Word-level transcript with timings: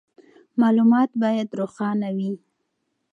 معلومات 0.61 1.09
باید 1.23 1.49
روښانه 1.59 2.09
وي. 2.15 2.31